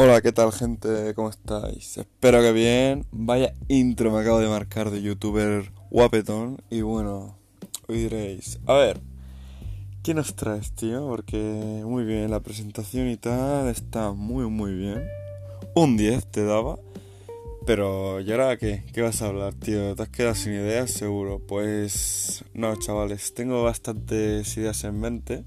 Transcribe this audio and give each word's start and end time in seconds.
Hola, 0.00 0.20
¿qué 0.20 0.30
tal 0.30 0.52
gente? 0.52 1.12
¿Cómo 1.16 1.28
estáis? 1.28 1.98
Espero 1.98 2.40
que 2.40 2.52
bien. 2.52 3.04
Vaya 3.10 3.52
intro 3.66 4.12
me 4.12 4.20
acabo 4.20 4.38
de 4.38 4.46
marcar 4.46 4.90
de 4.90 5.02
youtuber 5.02 5.72
guapetón. 5.90 6.62
Y 6.70 6.82
bueno, 6.82 7.36
hoy 7.88 8.02
diréis, 8.02 8.60
a 8.66 8.74
ver, 8.74 9.00
¿qué 10.04 10.14
nos 10.14 10.36
traes, 10.36 10.70
tío? 10.70 11.08
Porque 11.08 11.82
muy 11.84 12.04
bien, 12.04 12.30
la 12.30 12.38
presentación 12.38 13.08
y 13.08 13.16
tal 13.16 13.66
está 13.66 14.12
muy, 14.12 14.48
muy 14.48 14.72
bien. 14.72 15.02
Un 15.74 15.96
10 15.96 16.30
te 16.30 16.44
daba. 16.44 16.78
Pero, 17.66 18.20
¿y 18.20 18.30
ahora 18.30 18.56
qué? 18.56 18.84
¿Qué 18.92 19.02
vas 19.02 19.20
a 19.20 19.26
hablar, 19.26 19.54
tío? 19.54 19.96
¿Te 19.96 20.02
has 20.04 20.10
quedado 20.10 20.36
sin 20.36 20.52
ideas, 20.52 20.92
seguro? 20.92 21.40
Pues, 21.40 22.44
no, 22.54 22.76
chavales, 22.76 23.34
tengo 23.34 23.64
bastantes 23.64 24.56
ideas 24.58 24.84
en 24.84 25.00
mente. 25.00 25.44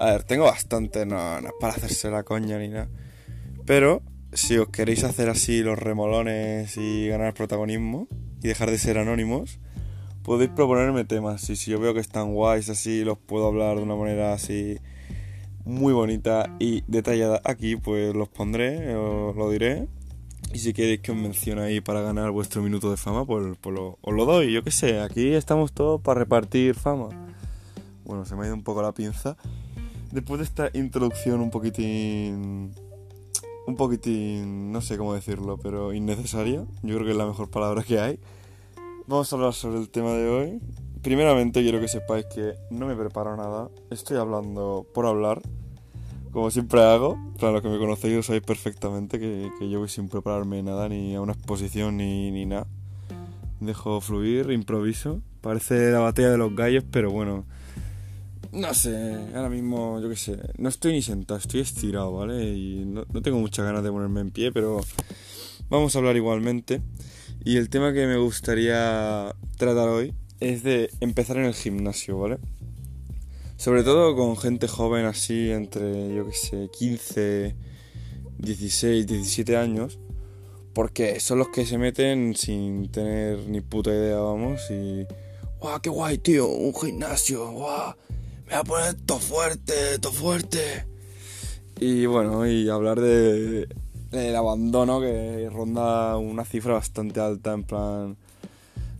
A 0.00 0.06
ver, 0.06 0.24
tengo 0.24 0.46
bastante, 0.46 1.06
no, 1.06 1.40
no 1.40 1.46
es 1.46 1.54
para 1.60 1.74
hacerse 1.74 2.10
la 2.10 2.24
coña 2.24 2.58
ni 2.58 2.70
nada. 2.70 2.88
Pero 3.66 4.02
si 4.32 4.56
os 4.58 4.68
queréis 4.68 5.02
hacer 5.02 5.28
así 5.28 5.62
los 5.62 5.78
remolones 5.78 6.76
y 6.76 7.08
ganar 7.08 7.34
protagonismo 7.34 8.06
y 8.42 8.48
dejar 8.48 8.70
de 8.70 8.78
ser 8.78 8.96
anónimos, 8.96 9.58
podéis 10.22 10.50
proponerme 10.50 11.04
temas. 11.04 11.50
Y 11.50 11.56
si 11.56 11.72
yo 11.72 11.80
veo 11.80 11.92
que 11.92 12.00
están 12.00 12.32
guays 12.32 12.68
así, 12.70 13.04
los 13.04 13.18
puedo 13.18 13.48
hablar 13.48 13.76
de 13.76 13.82
una 13.82 13.96
manera 13.96 14.32
así 14.32 14.78
muy 15.64 15.92
bonita 15.92 16.54
y 16.60 16.84
detallada 16.86 17.40
aquí, 17.44 17.74
pues 17.74 18.14
los 18.14 18.28
pondré, 18.28 18.94
os 18.94 19.34
lo 19.34 19.50
diré. 19.50 19.88
Y 20.54 20.60
si 20.60 20.72
queréis 20.72 21.00
que 21.00 21.10
os 21.10 21.18
mencione 21.18 21.62
ahí 21.62 21.80
para 21.80 22.00
ganar 22.02 22.30
vuestro 22.30 22.62
minuto 22.62 22.88
de 22.90 22.96
fama, 22.96 23.26
pues, 23.26 23.56
pues 23.60 23.76
os 24.00 24.14
lo 24.14 24.24
doy. 24.26 24.52
Yo 24.52 24.62
qué 24.62 24.70
sé, 24.70 25.00
aquí 25.00 25.32
estamos 25.34 25.72
todos 25.72 26.00
para 26.00 26.20
repartir 26.20 26.76
fama. 26.76 27.08
Bueno, 28.04 28.24
se 28.24 28.36
me 28.36 28.44
ha 28.44 28.46
ido 28.46 28.54
un 28.54 28.62
poco 28.62 28.80
la 28.80 28.92
pinza. 28.92 29.36
Después 30.12 30.38
de 30.38 30.44
esta 30.44 30.70
introducción 30.72 31.40
un 31.40 31.50
poquitín 31.50 32.70
un 33.66 33.76
poquitín, 33.76 34.72
no 34.72 34.80
sé 34.80 34.96
cómo 34.96 35.14
decirlo, 35.14 35.58
pero 35.58 35.92
innecesaria. 35.92 36.64
Yo 36.82 36.94
creo 36.94 37.04
que 37.04 37.10
es 37.10 37.16
la 37.16 37.26
mejor 37.26 37.50
palabra 37.50 37.82
que 37.82 37.98
hay. 37.98 38.18
Vamos 39.06 39.32
a 39.32 39.36
hablar 39.36 39.52
sobre 39.52 39.78
el 39.78 39.90
tema 39.90 40.12
de 40.12 40.28
hoy. 40.28 40.60
Primeramente 41.02 41.62
quiero 41.62 41.80
que 41.80 41.88
sepáis 41.88 42.26
que 42.26 42.54
no 42.70 42.86
me 42.86 42.94
preparo 42.94 43.36
nada. 43.36 43.68
Estoy 43.90 44.16
hablando 44.16 44.86
por 44.94 45.06
hablar, 45.06 45.42
como 46.32 46.50
siempre 46.50 46.82
hago. 46.82 47.18
Para 47.38 47.52
los 47.52 47.62
que 47.62 47.68
me 47.68 47.78
conocéis 47.78 48.14
lo 48.14 48.22
sabéis 48.22 48.44
perfectamente 48.44 49.18
que, 49.18 49.50
que 49.58 49.68
yo 49.68 49.80
voy 49.80 49.88
sin 49.88 50.08
prepararme 50.08 50.62
nada, 50.62 50.88
ni 50.88 51.14
a 51.14 51.20
una 51.20 51.32
exposición 51.32 51.96
ni, 51.96 52.30
ni 52.30 52.46
nada. 52.46 52.66
Dejo 53.60 54.00
fluir, 54.00 54.50
improviso. 54.50 55.20
Parece 55.40 55.90
la 55.90 56.00
batalla 56.00 56.30
de 56.30 56.38
los 56.38 56.54
gallos, 56.54 56.84
pero 56.90 57.10
bueno, 57.10 57.44
no 58.56 58.72
sé, 58.72 59.16
ahora 59.34 59.50
mismo, 59.50 60.00
yo 60.00 60.08
qué 60.08 60.16
sé, 60.16 60.38
no 60.56 60.70
estoy 60.70 60.92
ni 60.92 61.02
sentado, 61.02 61.38
estoy 61.38 61.60
estirado, 61.60 62.12
¿vale? 62.12 62.42
Y 62.42 62.84
no, 62.86 63.04
tengo 63.22 63.38
muchas 63.38 63.66
ganas 63.66 63.84
de 63.84 63.90
ponerme 63.90 64.22
en 64.22 64.30
pie, 64.30 64.50
pero 64.50 64.80
vamos 65.68 65.94
a 65.94 65.98
hablar 65.98 66.16
igualmente. 66.16 66.80
Y 67.44 67.58
el 67.58 67.68
tema 67.68 67.92
que 67.92 68.06
me 68.06 68.16
gustaría 68.16 69.34
tratar 69.58 69.88
hoy 69.88 70.14
es 70.40 70.62
de 70.62 70.90
empezar 71.00 71.36
en 71.36 71.44
el 71.44 71.54
gimnasio, 71.54 72.18
¿vale? 72.18 72.38
Sobre 73.56 73.82
todo 73.82 74.16
con 74.16 74.36
gente 74.38 74.68
joven 74.68 75.04
así, 75.04 75.50
entre, 75.50 76.14
yo 76.14 76.26
qué 76.26 76.32
sé, 76.32 76.70
15, 76.78 77.54
16, 78.38 79.06
17 79.06 79.56
años. 79.56 79.98
Porque 80.72 81.20
son 81.20 81.38
los 81.38 81.48
que 81.48 81.64
se 81.64 81.78
meten 81.78 82.34
sin 82.34 82.90
tener 82.90 83.38
ni 83.48 83.60
puta 83.60 83.90
idea, 83.90 84.18
vamos, 84.18 84.60
y... 84.70 85.06
¡Guau, 85.58 85.80
qué 85.80 85.88
guay, 85.88 86.18
tío! 86.18 86.48
Un 86.48 86.74
gimnasio. 86.74 87.50
Me 88.46 88.52
voy 88.52 88.60
a 88.60 88.64
poner 88.64 88.94
todo 88.94 89.18
fuerte, 89.18 89.98
todo 90.00 90.12
fuerte. 90.12 90.86
Y 91.80 92.06
bueno, 92.06 92.46
y 92.46 92.68
hablar 92.68 93.00
de, 93.00 93.68
del 94.10 94.36
abandono 94.36 95.00
que 95.00 95.48
ronda 95.52 96.16
una 96.16 96.44
cifra 96.44 96.74
bastante 96.74 97.20
alta, 97.20 97.52
en 97.52 97.64
plan, 97.64 98.16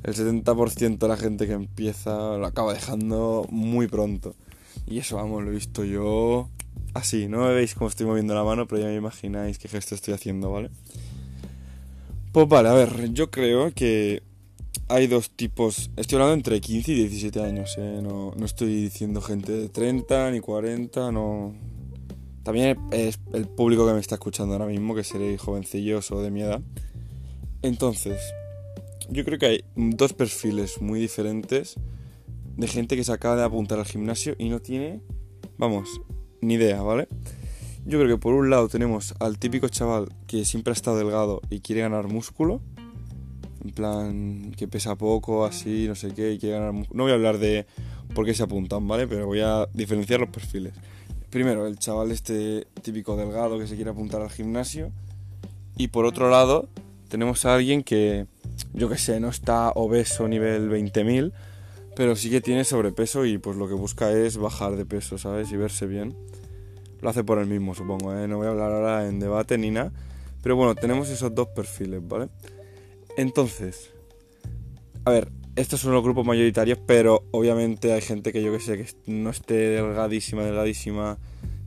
el 0.02 0.14
70% 0.14 0.98
de 0.98 1.08
la 1.08 1.16
gente 1.16 1.46
que 1.46 1.52
empieza 1.52 2.36
lo 2.36 2.46
acaba 2.46 2.74
dejando 2.74 3.46
muy 3.50 3.86
pronto. 3.86 4.34
Y 4.86 4.98
eso, 4.98 5.16
vamos, 5.16 5.42
lo 5.42 5.50
he 5.50 5.54
visto 5.54 5.84
yo 5.84 6.48
así, 6.94 7.28
no 7.28 7.40
me 7.40 7.52
veis 7.54 7.74
cómo 7.74 7.88
estoy 7.88 8.06
moviendo 8.06 8.34
la 8.34 8.44
mano, 8.44 8.66
pero 8.66 8.82
ya 8.82 8.88
me 8.88 8.96
imagináis 8.96 9.58
qué 9.58 9.68
gesto 9.68 9.94
estoy 9.94 10.14
haciendo, 10.14 10.50
¿vale? 10.50 10.70
Pues 12.32 12.48
vale, 12.48 12.68
a 12.68 12.72
ver, 12.72 13.12
yo 13.12 13.30
creo 13.30 13.72
que 13.72 14.22
hay 14.88 15.06
dos 15.06 15.30
tipos. 15.30 15.90
Estoy 15.96 16.16
hablando 16.16 16.34
entre 16.34 16.60
15 16.60 16.92
y 16.92 16.94
17 16.94 17.42
años, 17.42 17.74
¿eh? 17.78 18.00
no, 18.02 18.32
no, 18.36 18.46
estoy 18.46 18.82
diciendo 18.82 19.20
gente 19.20 19.52
de 19.52 19.68
30 19.68 20.30
ni 20.30 20.40
40, 20.40 21.12
no. 21.12 21.54
También 22.44 22.78
es 22.92 23.18
el 23.32 23.48
público 23.48 23.86
que 23.86 23.92
me 23.92 23.98
está 23.98 24.14
escuchando 24.14 24.52
ahora 24.52 24.66
mismo, 24.66 24.94
que 24.94 25.02
seréis 25.02 25.40
jovencillos 25.40 26.10
o 26.12 26.22
de 26.22 26.30
mi 26.30 26.42
edad. 26.42 26.60
Entonces, 27.62 28.20
yo 29.10 29.24
creo 29.24 29.38
que 29.38 29.46
hay 29.46 29.64
dos 29.74 30.12
perfiles 30.12 30.80
muy 30.80 31.00
diferentes 31.00 31.74
de 32.56 32.68
gente 32.68 32.94
que 32.94 33.02
se 33.02 33.12
acaba 33.12 33.36
de 33.36 33.42
apuntar 33.42 33.80
al 33.80 33.86
gimnasio 33.86 34.36
y 34.38 34.48
no 34.48 34.60
tiene, 34.60 35.00
vamos, 35.58 36.00
ni 36.40 36.54
idea, 36.54 36.80
¿vale? 36.82 37.08
Yo 37.84 37.98
creo 37.98 38.16
que 38.16 38.20
por 38.20 38.34
un 38.34 38.50
lado 38.50 38.68
tenemos 38.68 39.14
al 39.18 39.38
típico 39.38 39.68
chaval 39.68 40.08
que 40.28 40.44
siempre 40.44 40.70
ha 40.70 40.74
estado 40.74 40.98
delgado 40.98 41.40
y 41.50 41.60
quiere 41.60 41.82
ganar 41.82 42.06
músculo 42.06 42.60
en 43.66 43.74
plan 43.74 44.52
que 44.56 44.68
pesa 44.68 44.94
poco, 44.96 45.44
así, 45.44 45.86
no 45.88 45.94
sé 45.94 46.14
qué, 46.14 46.32
y 46.32 46.38
ganar... 46.38 46.72
No 46.72 47.02
voy 47.02 47.12
a 47.12 47.14
hablar 47.14 47.38
de 47.38 47.66
por 48.14 48.24
qué 48.24 48.34
se 48.34 48.42
apuntan, 48.42 48.86
¿vale? 48.86 49.06
Pero 49.08 49.26
voy 49.26 49.40
a 49.40 49.66
diferenciar 49.74 50.20
los 50.20 50.30
perfiles. 50.30 50.72
Primero, 51.30 51.66
el 51.66 51.78
chaval 51.78 52.12
este 52.12 52.66
típico 52.82 53.16
delgado 53.16 53.58
que 53.58 53.66
se 53.66 53.74
quiere 53.74 53.90
apuntar 53.90 54.22
al 54.22 54.30
gimnasio. 54.30 54.92
Y 55.76 55.88
por 55.88 56.06
otro 56.06 56.30
lado, 56.30 56.68
tenemos 57.08 57.44
a 57.44 57.54
alguien 57.54 57.82
que, 57.82 58.26
yo 58.72 58.88
que 58.88 58.98
sé, 58.98 59.18
no 59.20 59.28
está 59.28 59.70
obeso 59.70 60.28
nivel 60.28 60.70
20.000, 60.70 61.32
pero 61.96 62.14
sí 62.14 62.30
que 62.30 62.40
tiene 62.40 62.64
sobrepeso 62.64 63.26
y 63.26 63.38
pues 63.38 63.56
lo 63.56 63.68
que 63.68 63.74
busca 63.74 64.12
es 64.12 64.36
bajar 64.36 64.76
de 64.76 64.86
peso, 64.86 65.18
¿sabes? 65.18 65.50
Y 65.50 65.56
verse 65.56 65.86
bien. 65.86 66.16
Lo 67.02 67.10
hace 67.10 67.24
por 67.24 67.38
el 67.38 67.46
mismo, 67.46 67.74
supongo, 67.74 68.16
¿eh? 68.16 68.28
No 68.28 68.38
voy 68.38 68.46
a 68.46 68.50
hablar 68.50 68.72
ahora 68.72 69.08
en 69.08 69.18
debate 69.18 69.58
ni 69.58 69.70
nada. 69.70 69.92
Pero 70.42 70.54
bueno, 70.54 70.76
tenemos 70.76 71.08
esos 71.08 71.34
dos 71.34 71.48
perfiles, 71.48 72.00
¿vale? 72.06 72.28
Entonces, 73.16 73.92
a 75.04 75.10
ver, 75.10 75.32
estos 75.56 75.80
son 75.80 75.92
los 75.92 76.02
grupos 76.02 76.26
mayoritarios, 76.26 76.78
pero 76.86 77.24
obviamente 77.30 77.92
hay 77.94 78.02
gente 78.02 78.30
que 78.30 78.42
yo 78.42 78.52
que 78.52 78.60
sé 78.60 78.76
que 78.76 78.86
no 79.10 79.30
esté 79.30 79.54
delgadísima, 79.54 80.44
delgadísima, 80.44 81.16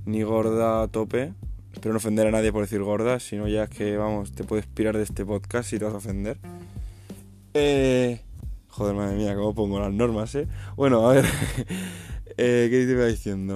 ni 0.05 0.21
gorda 0.21 0.83
a 0.83 0.87
tope. 0.87 1.33
Espero 1.73 1.93
no 1.93 1.97
ofender 1.97 2.27
a 2.27 2.31
nadie 2.31 2.51
por 2.51 2.61
decir 2.61 2.81
gorda, 2.83 3.19
sino 3.19 3.47
ya 3.47 3.67
que, 3.67 3.97
vamos, 3.97 4.31
te 4.31 4.43
puedes 4.43 4.67
pirar 4.67 4.95
de 4.95 5.03
este 5.03 5.25
podcast 5.25 5.73
y 5.73 5.79
te 5.79 5.85
vas 5.85 5.93
a 5.95 5.97
ofender. 5.97 6.37
Eh, 7.55 8.21
joder, 8.67 8.95
madre 8.95 9.15
mía, 9.15 9.35
cómo 9.35 9.55
pongo 9.55 9.79
las 9.79 9.91
normas, 9.91 10.35
¿eh? 10.35 10.47
Bueno, 10.75 11.09
a 11.09 11.13
ver, 11.13 11.25
eh, 12.37 12.67
¿qué 12.69 12.85
te 12.85 12.91
iba 12.91 13.05
diciendo? 13.05 13.53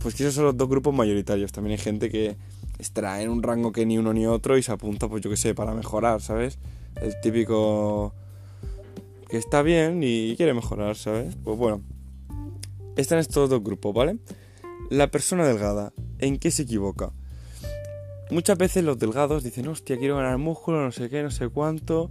Pues 0.00 0.14
que 0.14 0.22
esos 0.22 0.34
son 0.34 0.44
los 0.44 0.56
dos 0.56 0.68
grupos 0.68 0.94
mayoritarios. 0.94 1.52
También 1.52 1.72
hay 1.72 1.84
gente 1.84 2.08
que 2.10 2.36
estará 2.78 3.20
en 3.20 3.28
un 3.28 3.42
rango 3.42 3.72
que 3.72 3.84
ni 3.84 3.98
uno 3.98 4.14
ni 4.14 4.26
otro 4.26 4.56
y 4.56 4.62
se 4.62 4.72
apunta, 4.72 5.08
pues 5.08 5.22
yo 5.22 5.28
que 5.28 5.36
sé, 5.36 5.54
para 5.54 5.74
mejorar, 5.74 6.22
¿sabes? 6.22 6.58
El 7.00 7.20
típico 7.20 8.14
que 9.28 9.36
está 9.38 9.62
bien 9.62 10.00
y 10.02 10.36
quiere 10.36 10.54
mejorar, 10.54 10.96
¿sabes? 10.96 11.36
Pues 11.42 11.56
bueno, 11.58 11.82
están 12.96 13.18
estos 13.18 13.50
dos 13.50 13.62
grupos, 13.62 13.94
¿vale? 13.94 14.18
La 14.90 15.10
persona 15.10 15.46
delgada, 15.46 15.92
¿en 16.18 16.38
qué 16.38 16.50
se 16.50 16.62
equivoca? 16.62 17.12
Muchas 18.30 18.58
veces 18.58 18.84
los 18.84 18.98
delgados 18.98 19.44
dicen, 19.44 19.68
hostia, 19.68 19.98
quiero 19.98 20.16
ganar 20.16 20.38
músculo, 20.38 20.82
no 20.82 20.90
sé 20.90 21.08
qué, 21.08 21.22
no 21.22 21.30
sé 21.30 21.48
cuánto. 21.48 22.10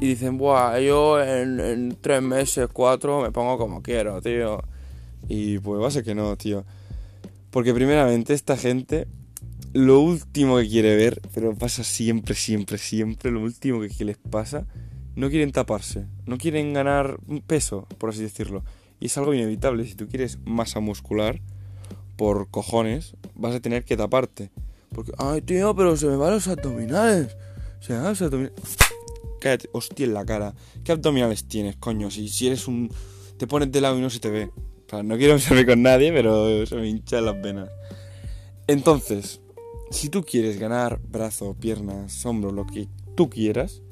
Y 0.00 0.06
dicen, 0.06 0.38
buah, 0.38 0.78
yo 0.80 1.22
en, 1.22 1.96
tres 2.00 2.22
meses, 2.22 2.68
cuatro, 2.72 3.20
me 3.20 3.30
pongo 3.30 3.58
como 3.58 3.82
quiero, 3.82 4.22
tío. 4.22 4.62
Y 5.28 5.58
pues 5.58 5.80
va 5.80 5.88
a 5.88 5.90
ser 5.90 6.04
que 6.04 6.14
no, 6.14 6.36
tío. 6.36 6.64
Porque 7.50 7.74
primeramente 7.74 8.32
esta 8.32 8.56
gente 8.56 9.08
lo 9.72 10.00
último 10.00 10.58
que 10.58 10.68
quiere 10.68 10.96
ver, 10.96 11.20
pero 11.34 11.54
pasa 11.54 11.84
siempre, 11.84 12.34
siempre, 12.34 12.78
siempre, 12.78 13.30
lo 13.30 13.40
último 13.40 13.80
que, 13.80 14.04
les 14.04 14.16
pasa, 14.16 14.66
no 15.16 15.30
quieren 15.30 15.52
taparse, 15.52 16.06
no 16.26 16.38
quieren 16.38 16.72
ganar 16.72 17.18
peso, 17.46 17.86
por 17.98 18.10
así 18.10 18.22
decirlo. 18.22 18.64
Y 19.00 19.06
es 19.06 19.16
algo 19.16 19.32
inevitable, 19.32 19.86
si 19.86 19.94
tú 19.94 20.08
quieres 20.08 20.38
masa 20.44 20.80
muscular, 20.80 21.40
por 22.16 22.50
cojones, 22.50 23.16
vas 23.34 23.54
a 23.54 23.60
tener 23.60 23.84
que 23.84 23.96
taparte. 23.96 24.50
Porque, 24.94 25.12
ay 25.16 25.40
tío, 25.40 25.74
pero 25.74 25.96
se 25.96 26.06
me 26.06 26.16
van 26.16 26.32
los 26.32 26.48
abdominales. 26.48 27.34
Se 27.80 27.94
me 27.94 28.00
van 28.00 28.08
los 28.10 28.20
abdominales. 28.20 28.60
Cállate, 29.40 29.70
hostia 29.72 30.04
en 30.04 30.12
la 30.12 30.26
cara. 30.26 30.54
¿Qué 30.84 30.92
abdominales 30.92 31.46
tienes, 31.46 31.76
coño? 31.76 32.10
Si, 32.10 32.28
si 32.28 32.48
eres 32.48 32.68
un... 32.68 32.92
Te 33.38 33.46
pones 33.46 33.72
de 33.72 33.80
lado 33.80 33.96
y 33.96 34.02
no 34.02 34.10
se 34.10 34.20
te 34.20 34.28
ve. 34.28 34.50
no 35.02 35.16
quiero 35.16 35.34
besarme 35.36 35.64
con 35.64 35.80
nadie, 35.80 36.12
pero 36.12 36.66
se 36.66 36.76
me 36.76 36.88
hinchan 36.88 37.24
las 37.24 37.40
venas. 37.40 37.70
Entonces, 38.66 39.40
si 39.90 40.08
tú 40.08 40.22
quieres 40.22 40.58
ganar 40.58 41.00
brazo, 41.10 41.54
piernas, 41.58 42.24
hombro, 42.24 42.52
lo 42.52 42.66
que 42.66 42.88
tú 43.16 43.28
quieras, 43.28 43.82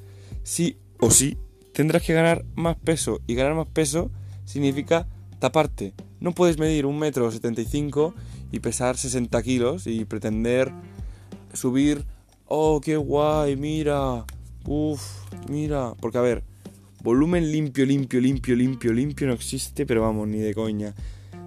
sí 0.43 0.79
o 1.01 1.11
sí 1.11 1.37
tendrás 1.79 2.03
que 2.03 2.13
ganar 2.13 2.45
más 2.57 2.77
peso. 2.77 3.21
Y 3.29 3.37
ganar 3.37 3.55
más 3.55 3.69
peso 3.69 4.11
significa 4.45 5.07
taparte. 5.39 5.95
No 6.19 6.33
puedes 6.33 6.59
medir 6.59 6.87
un 6.87 6.99
metro 6.99 7.31
75 7.31 8.15
y 8.51 8.59
pesar 8.59 8.97
60 8.97 9.41
kilos 9.45 9.87
y 9.87 10.05
pretender 10.05 10.73
subir, 11.53 12.05
oh, 12.47 12.81
qué 12.81 12.97
guay, 12.97 13.55
mira, 13.55 14.25
uff, 14.67 15.03
mira, 15.49 15.95
porque 16.01 16.19
a 16.19 16.23
ver, 16.23 16.43
volumen 17.05 17.53
limpio, 17.53 17.87
limpio, 17.87 18.21
limpio, 18.21 18.57
limpio, 18.57 18.93
limpio 18.93 19.27
no 19.29 19.35
existe, 19.35 19.87
pero 19.87 20.03
vamos, 20.03 20.27
ni 20.27 20.39
de 20.39 20.55
coña. 20.55 20.97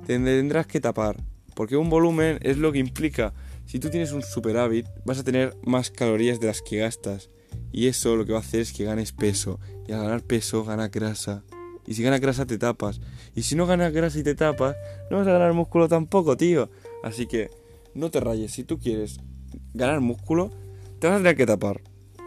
Tendrás 0.08 0.66
que 0.66 0.80
tapar, 0.80 1.18
porque 1.56 1.76
un 1.76 1.90
volumen 1.90 2.40
es 2.42 2.58
lo 2.58 2.72
que 2.72 2.80
implica, 2.80 3.34
si 3.72 3.80
tú 3.80 3.90
tienes 3.90 4.12
un 4.12 4.22
superávit, 4.22 4.86
vas 5.06 5.20
a 5.20 5.24
tener 5.24 5.56
más 5.64 5.92
calorías 5.92 6.42
de 6.42 6.48
las 6.48 6.62
que 6.62 6.80
gastas. 6.80 7.30
Y 7.72 7.88
eso 7.88 8.18
lo 8.18 8.26
que 8.26 8.34
va 8.34 8.40
a 8.40 8.42
hacer 8.42 8.60
es 8.60 8.74
que 8.74 8.84
ganes 8.84 9.14
peso. 9.14 9.62
Y 9.88 9.94
al 9.94 10.02
ganar 10.02 10.24
peso, 10.24 10.66
gana 10.66 10.90
grasa. 10.90 11.46
Y 11.88 11.94
si 11.94 12.04
ganas 12.04 12.20
grasa, 12.20 12.46
te 12.46 12.58
tapas. 12.58 13.00
Y 13.34 13.44
si 13.44 13.56
no 13.56 13.66
ganas 13.66 13.94
grasa 13.94 14.20
y 14.20 14.24
te 14.24 14.36
tapas, 14.36 14.76
no 15.10 15.20
vas 15.20 15.28
a 15.28 15.32
ganar 15.32 15.54
músculo 15.54 15.88
tampoco, 15.88 16.36
tío. 16.36 16.70
Así 17.02 17.28
que 17.28 17.50
no 17.94 18.12
te 18.12 18.20
rayes. 18.20 18.52
Si 18.52 18.66
tú 18.66 18.78
quieres 18.78 19.22
ganar 19.74 20.02
músculo, 20.02 20.52
te 21.00 21.08
vas 21.08 21.16
a 21.16 21.20
tener 21.20 21.38
que 21.38 21.46
tapar. 21.46 21.80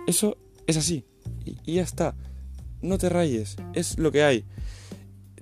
Eso 0.07 0.39
es 0.67 0.79
así. 0.79 1.05
Y, 1.45 1.75
ya 1.75 1.83
está. 1.83 2.15
No 2.81 2.97
te 2.97 3.11
rayes. 3.11 3.57
Es 3.75 3.99
lo 3.99 4.11
que 4.11 4.23
hay. 4.23 4.47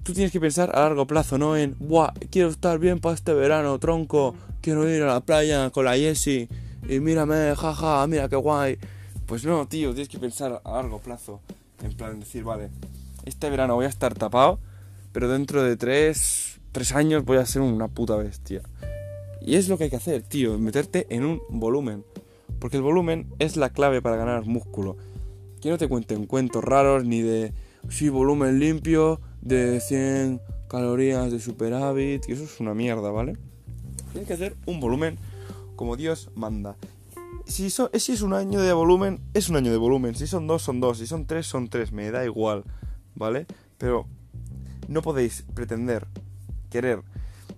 Tú 0.02 0.14
tienes 0.14 0.32
que 0.32 0.40
pensar 0.40 0.74
a 0.74 0.80
largo 0.80 1.06
plazo, 1.06 1.38
no 1.38 1.56
en, 1.56 1.76
Buah, 1.78 2.12
quiero 2.28 2.48
estar 2.48 2.80
bien 2.80 2.98
para 2.98 3.14
este 3.14 3.34
verano, 3.34 3.78
tronco. 3.78 4.34
Quiero 4.62 4.88
ir 4.88 5.02
a 5.02 5.06
la 5.06 5.20
playa 5.20 5.70
con 5.70 5.84
la 5.84 5.96
Jessie. 5.96 6.48
Y 6.88 7.00
mírame, 7.00 7.52
jaja, 7.56 8.06
mira 8.06 8.28
qué 8.28 8.36
guay. 8.36 8.78
Pues 9.26 9.44
no, 9.44 9.66
tío, 9.66 9.90
tienes 9.90 10.08
que 10.08 10.20
pensar 10.20 10.62
a 10.64 10.72
largo 10.72 11.00
plazo. 11.00 11.40
En 11.82 11.92
plan, 11.96 12.20
decir, 12.20 12.44
vale, 12.44 12.70
este 13.24 13.50
verano 13.50 13.74
voy 13.74 13.86
a 13.86 13.88
estar 13.88 14.14
tapado, 14.14 14.60
pero 15.10 15.28
dentro 15.28 15.64
de 15.64 15.76
tres, 15.76 16.60
tres 16.70 16.92
años 16.92 17.24
voy 17.24 17.38
a 17.38 17.46
ser 17.46 17.62
una 17.62 17.88
puta 17.88 18.14
bestia. 18.14 18.62
Y 19.40 19.56
es 19.56 19.68
lo 19.68 19.76
que 19.78 19.84
hay 19.84 19.90
que 19.90 19.96
hacer, 19.96 20.22
tío, 20.22 20.56
meterte 20.60 21.08
en 21.10 21.24
un 21.24 21.42
volumen. 21.48 22.04
Porque 22.60 22.76
el 22.76 22.84
volumen 22.84 23.34
es 23.40 23.56
la 23.56 23.70
clave 23.70 24.00
para 24.00 24.14
ganar 24.14 24.46
músculo. 24.46 24.96
Que 25.60 25.70
no 25.70 25.78
te 25.78 25.88
cuenten 25.88 26.26
cuentos 26.26 26.62
raros 26.62 27.04
ni 27.04 27.20
de, 27.20 27.52
sí, 27.88 28.10
volumen 28.10 28.60
limpio, 28.60 29.20
de 29.40 29.80
100 29.80 30.40
calorías 30.68 31.32
de 31.32 31.40
superávit, 31.40 32.24
que 32.26 32.34
eso 32.34 32.44
es 32.44 32.60
una 32.60 32.74
mierda, 32.74 33.10
¿vale? 33.10 33.36
Tienes 34.12 34.28
que 34.28 34.34
hacer 34.34 34.56
un 34.66 34.80
volumen 34.80 35.18
como 35.76 35.96
Dios 35.96 36.30
manda 36.34 36.76
si, 37.46 37.70
si 37.70 38.12
es 38.12 38.22
un 38.22 38.34
año 38.34 38.60
de 38.60 38.72
volumen, 38.72 39.20
es 39.34 39.48
un 39.48 39.56
año 39.56 39.70
de 39.70 39.76
volumen. 39.76 40.14
Si 40.14 40.26
son 40.26 40.46
dos, 40.46 40.62
son 40.62 40.80
dos. 40.80 40.98
Si 40.98 41.06
son 41.06 41.26
tres, 41.26 41.46
son 41.46 41.68
tres. 41.68 41.92
Me 41.92 42.10
da 42.10 42.24
igual, 42.24 42.64
¿vale? 43.14 43.46
Pero 43.78 44.06
no 44.88 45.02
podéis 45.02 45.44
pretender, 45.54 46.06
querer 46.70 47.02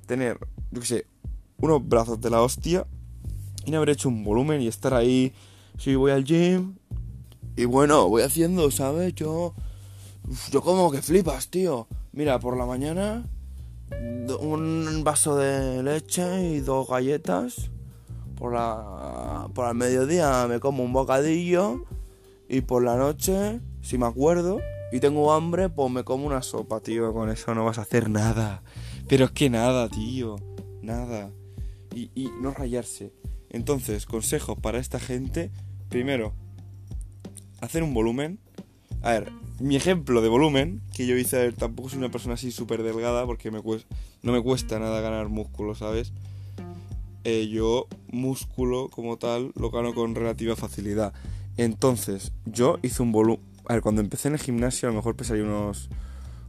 tener, 0.06 0.38
yo 0.70 0.80
qué 0.80 0.86
sé, 0.86 1.06
unos 1.58 1.86
brazos 1.86 2.20
de 2.20 2.30
la 2.30 2.42
hostia 2.42 2.86
y 3.64 3.70
no 3.70 3.78
haber 3.78 3.90
hecho 3.90 4.08
un 4.08 4.24
volumen 4.24 4.60
y 4.60 4.68
estar 4.68 4.94
ahí. 4.94 5.32
Si 5.78 5.94
voy 5.94 6.12
al 6.12 6.24
gym 6.24 6.76
y 7.56 7.64
bueno, 7.64 8.08
voy 8.08 8.22
haciendo, 8.22 8.70
¿sabes? 8.70 9.14
Yo, 9.14 9.54
yo 10.50 10.62
como 10.62 10.90
que 10.90 11.02
flipas, 11.02 11.48
tío. 11.48 11.88
Mira, 12.12 12.38
por 12.38 12.56
la 12.56 12.66
mañana 12.66 13.24
un 14.40 15.02
vaso 15.04 15.36
de 15.36 15.82
leche 15.82 16.48
y 16.48 16.60
dos 16.60 16.88
galletas 16.88 17.70
por 18.36 18.52
la 18.52 19.48
por 19.54 19.68
el 19.68 19.74
mediodía 19.74 20.46
me 20.48 20.60
como 20.60 20.82
un 20.82 20.92
bocadillo 20.92 21.84
y 22.48 22.60
por 22.62 22.82
la 22.82 22.96
noche, 22.96 23.60
si 23.82 23.98
me 23.98 24.06
acuerdo 24.06 24.60
y 24.92 25.00
tengo 25.00 25.32
hambre, 25.32 25.68
pues 25.70 25.90
me 25.90 26.04
como 26.04 26.26
una 26.26 26.40
sopa, 26.42 26.80
tío. 26.80 27.12
Con 27.12 27.28
eso 27.28 27.52
no 27.54 27.64
vas 27.64 27.78
a 27.78 27.82
hacer 27.82 28.08
nada. 28.08 28.62
Pero 29.08 29.24
es 29.24 29.32
que 29.32 29.50
nada, 29.50 29.88
tío. 29.88 30.36
Nada. 30.82 31.30
Y, 31.92 32.10
y 32.14 32.30
no 32.40 32.52
rayarse. 32.52 33.12
Entonces, 33.50 34.06
consejos 34.06 34.56
para 34.56 34.78
esta 34.78 35.00
gente. 35.00 35.50
Primero, 35.88 36.32
hacer 37.60 37.82
un 37.82 37.92
volumen. 37.92 38.38
A 39.02 39.10
ver, 39.10 39.32
mi 39.60 39.76
ejemplo 39.76 40.20
de 40.20 40.28
volumen, 40.28 40.80
que 40.94 41.06
yo 41.06 41.16
hice, 41.16 41.52
tampoco 41.52 41.88
soy 41.88 41.98
una 41.98 42.10
persona 42.10 42.34
así 42.34 42.50
súper 42.50 42.82
delgada 42.82 43.24
porque 43.26 43.50
me 43.50 43.60
no 44.22 44.32
me 44.32 44.42
cuesta 44.42 44.78
nada 44.78 45.00
ganar 45.00 45.28
músculo, 45.28 45.74
¿sabes? 45.74 46.12
Eh, 47.24 47.48
yo 47.48 47.86
músculo 48.10 48.88
como 48.88 49.16
tal 49.16 49.52
lo 49.54 49.70
gano 49.70 49.94
con 49.94 50.14
relativa 50.14 50.56
facilidad. 50.56 51.12
Entonces, 51.56 52.32
yo 52.44 52.78
hice 52.82 53.02
un 53.02 53.12
volumen... 53.12 53.44
A 53.66 53.74
ver, 53.74 53.82
cuando 53.82 54.02
empecé 54.02 54.28
en 54.28 54.34
el 54.34 54.40
gimnasio 54.40 54.88
a 54.88 54.92
lo 54.92 54.96
mejor 54.96 55.16
pesaría 55.16 55.44
unos 55.44 55.88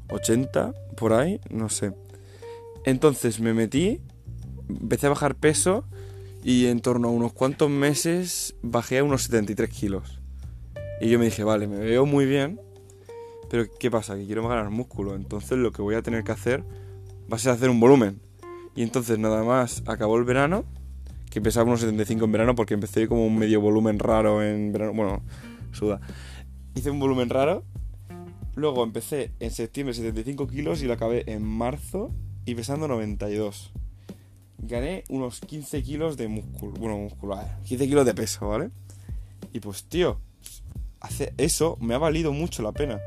80 0.09 0.73
por 0.97 1.13
ahí, 1.13 1.39
no 1.49 1.69
sé. 1.69 1.93
Entonces 2.83 3.39
me 3.39 3.53
metí, 3.53 4.01
empecé 4.67 5.07
a 5.07 5.09
bajar 5.09 5.35
peso 5.35 5.85
y 6.43 6.65
en 6.67 6.81
torno 6.81 7.07
a 7.07 7.11
unos 7.11 7.33
cuantos 7.33 7.69
meses 7.69 8.55
bajé 8.61 8.99
a 8.99 9.03
unos 9.03 9.23
73 9.23 9.69
kilos. 9.69 10.19
Y 11.01 11.09
yo 11.09 11.19
me 11.19 11.25
dije, 11.25 11.43
vale, 11.43 11.67
me 11.67 11.77
veo 11.77 12.05
muy 12.05 12.25
bien, 12.25 12.59
pero 13.49 13.65
¿qué 13.79 13.91
pasa? 13.91 14.15
Que 14.15 14.25
quiero 14.25 14.47
ganar 14.47 14.69
músculo. 14.69 15.15
Entonces 15.15 15.57
lo 15.57 15.71
que 15.71 15.81
voy 15.81 15.95
a 15.95 16.01
tener 16.01 16.23
que 16.23 16.31
hacer 16.31 16.63
va 17.31 17.37
a 17.37 17.39
ser 17.39 17.51
hacer 17.51 17.69
un 17.69 17.79
volumen. 17.79 18.19
Y 18.75 18.83
entonces 18.83 19.17
nada 19.17 19.43
más 19.43 19.83
acabó 19.87 20.17
el 20.17 20.25
verano, 20.25 20.65
que 21.29 21.41
pesaba 21.41 21.65
unos 21.65 21.79
75 21.81 22.25
en 22.25 22.31
verano 22.31 22.55
porque 22.55 22.73
empecé 22.73 23.07
como 23.07 23.25
un 23.25 23.37
medio 23.37 23.61
volumen 23.61 23.99
raro 23.99 24.43
en 24.43 24.71
verano. 24.71 24.93
Bueno, 24.93 25.21
suda. 25.71 26.01
Hice 26.75 26.91
un 26.91 26.99
volumen 26.99 27.29
raro. 27.29 27.63
Luego 28.55 28.83
empecé 28.83 29.31
en 29.39 29.51
septiembre 29.51 29.93
75 29.93 30.47
kilos 30.47 30.81
y 30.81 30.85
lo 30.85 30.93
acabé 30.93 31.23
en 31.31 31.43
marzo 31.43 32.11
y 32.45 32.55
pesando 32.55 32.87
92. 32.87 33.71
Gané 34.59 35.03
unos 35.09 35.41
15 35.41 35.83
kilos 35.83 36.17
de 36.17 36.27
músculo. 36.27 36.73
Bueno, 36.73 36.97
músculo, 36.97 37.37
15 37.65 37.87
kilos 37.87 38.05
de 38.05 38.13
peso, 38.13 38.47
¿vale? 38.47 38.71
Y 39.51 39.59
pues, 39.59 39.83
tío, 39.83 40.19
hace 41.01 41.33
eso 41.37 41.77
me 41.81 41.93
ha 41.93 41.97
valido 41.97 42.31
mucho 42.31 42.63
la 42.63 42.71
pena. 42.71 42.99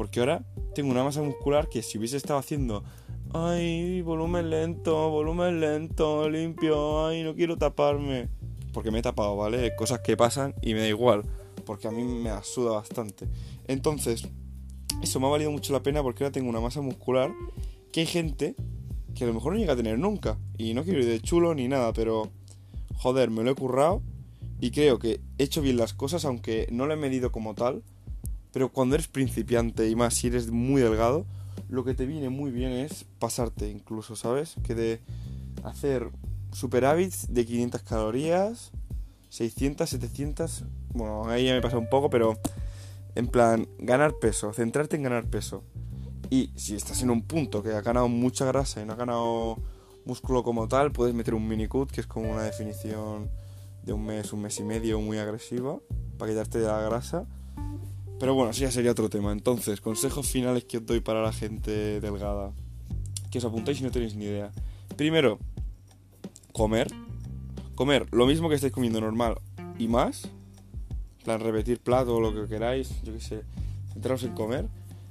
Porque 0.00 0.20
ahora 0.20 0.42
tengo 0.74 0.90
una 0.90 1.04
masa 1.04 1.20
muscular 1.20 1.68
que 1.68 1.82
si 1.82 1.98
hubiese 1.98 2.16
estado 2.16 2.38
haciendo 2.38 2.84
Ay, 3.34 4.00
volumen 4.00 4.48
lento, 4.48 5.10
volumen 5.10 5.60
lento, 5.60 6.26
limpio, 6.30 7.06
ay, 7.06 7.22
no 7.22 7.34
quiero 7.34 7.58
taparme. 7.58 8.30
Porque 8.72 8.90
me 8.90 9.00
he 9.00 9.02
tapado, 9.02 9.36
¿vale? 9.36 9.76
Cosas 9.76 10.00
que 10.00 10.16
pasan 10.16 10.54
y 10.62 10.72
me 10.72 10.80
da 10.80 10.88
igual, 10.88 11.24
porque 11.66 11.86
a 11.86 11.90
mí 11.90 12.02
me 12.02 12.30
asuda 12.30 12.72
bastante. 12.72 13.28
Entonces, 13.68 14.26
eso 15.02 15.20
me 15.20 15.26
ha 15.26 15.30
valido 15.30 15.50
mucho 15.50 15.74
la 15.74 15.82
pena 15.82 16.02
porque 16.02 16.24
ahora 16.24 16.32
tengo 16.32 16.48
una 16.48 16.60
masa 16.60 16.80
muscular 16.80 17.30
que 17.92 18.00
hay 18.00 18.06
gente 18.06 18.54
que 19.14 19.24
a 19.24 19.26
lo 19.26 19.34
mejor 19.34 19.52
no 19.52 19.58
llega 19.58 19.74
a 19.74 19.76
tener 19.76 19.98
nunca. 19.98 20.38
Y 20.56 20.72
no 20.72 20.82
quiero 20.82 21.00
ir 21.00 21.08
de 21.08 21.20
chulo 21.20 21.54
ni 21.54 21.68
nada, 21.68 21.92
pero 21.92 22.30
joder, 22.94 23.28
me 23.28 23.44
lo 23.44 23.50
he 23.50 23.54
currado 23.54 24.00
y 24.60 24.70
creo 24.70 24.98
que 24.98 25.20
he 25.36 25.44
hecho 25.44 25.60
bien 25.60 25.76
las 25.76 25.92
cosas, 25.92 26.24
aunque 26.24 26.68
no 26.72 26.86
lo 26.86 26.94
he 26.94 26.96
medido 26.96 27.30
como 27.30 27.54
tal. 27.54 27.82
Pero 28.52 28.70
cuando 28.70 28.94
eres 28.94 29.08
principiante 29.08 29.88
y 29.88 29.94
más 29.94 30.14
si 30.14 30.26
eres 30.26 30.50
muy 30.50 30.82
delgado, 30.82 31.26
lo 31.68 31.84
que 31.84 31.94
te 31.94 32.06
viene 32.06 32.30
muy 32.30 32.50
bien 32.50 32.72
es 32.72 33.04
pasarte 33.18 33.70
incluso, 33.70 34.16
¿sabes? 34.16 34.56
Que 34.64 34.74
de 34.74 35.00
hacer 35.62 36.10
superávits 36.52 37.32
de 37.32 37.46
500 37.46 37.82
calorías, 37.82 38.72
600, 39.28 39.88
700, 39.88 40.64
bueno, 40.92 41.28
ahí 41.28 41.46
ya 41.46 41.54
me 41.54 41.60
pasa 41.60 41.78
un 41.78 41.88
poco, 41.88 42.10
pero 42.10 42.36
en 43.14 43.28
plan, 43.28 43.68
ganar 43.78 44.14
peso, 44.20 44.52
centrarte 44.52 44.96
en 44.96 45.04
ganar 45.04 45.26
peso. 45.26 45.62
Y 46.28 46.50
si 46.56 46.74
estás 46.74 47.02
en 47.02 47.10
un 47.10 47.22
punto 47.22 47.62
que 47.62 47.70
ha 47.70 47.80
ganado 47.80 48.08
mucha 48.08 48.44
grasa 48.44 48.82
y 48.82 48.84
no 48.84 48.92
ha 48.92 48.96
ganado 48.96 49.58
músculo 50.04 50.42
como 50.42 50.66
tal, 50.68 50.90
puedes 50.92 51.14
meter 51.14 51.34
un 51.34 51.46
mini 51.46 51.68
cut, 51.68 51.90
que 51.90 52.00
es 52.00 52.06
como 52.06 52.30
una 52.30 52.42
definición 52.42 53.30
de 53.84 53.92
un 53.92 54.04
mes, 54.04 54.32
un 54.32 54.42
mes 54.42 54.58
y 54.58 54.64
medio 54.64 55.00
muy 55.00 55.18
agresiva, 55.18 55.78
para 56.18 56.32
quitarte 56.32 56.58
de 56.58 56.66
la 56.66 56.80
grasa 56.82 57.26
pero 58.20 58.34
bueno, 58.34 58.50
eso 58.50 58.60
ya 58.60 58.70
sería 58.70 58.92
otro 58.92 59.08
tema. 59.08 59.32
Entonces, 59.32 59.80
consejos 59.80 60.28
finales 60.28 60.64
que 60.64 60.76
os 60.76 60.86
doy 60.86 61.00
para 61.00 61.22
la 61.22 61.32
gente 61.32 62.00
delgada. 62.00 62.52
Que 63.30 63.38
os 63.38 63.44
apuntáis 63.46 63.78
si 63.78 63.84
no 63.84 63.90
tenéis 63.90 64.14
ni 64.14 64.26
idea. 64.26 64.52
Primero, 64.96 65.38
comer. 66.52 66.88
Comer 67.74 68.06
lo 68.12 68.26
mismo 68.26 68.50
que 68.50 68.56
estáis 68.56 68.74
comiendo 68.74 69.00
normal 69.00 69.38
y 69.78 69.88
más. 69.88 70.28
Plan, 71.24 71.40
repetir 71.40 71.80
plato 71.80 72.16
o 72.16 72.20
lo 72.20 72.34
que 72.34 72.46
queráis. 72.46 73.02
Yo 73.02 73.14
qué 73.14 73.20
sé. 73.20 73.42
Centraros 73.94 74.22
en 74.24 74.34
comer. 74.34 74.68